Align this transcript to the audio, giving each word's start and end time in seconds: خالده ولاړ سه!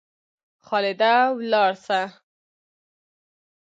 خالده 0.65 1.13
ولاړ 1.37 1.71
سه! 1.85 2.01